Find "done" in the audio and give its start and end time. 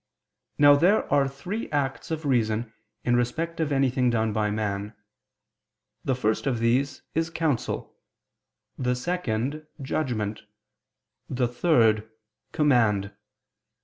4.09-4.33